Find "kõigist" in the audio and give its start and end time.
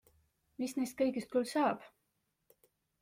1.01-1.31